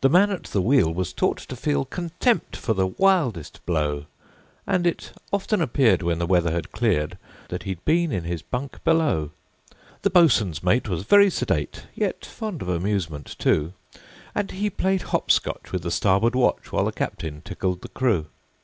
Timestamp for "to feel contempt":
1.38-2.56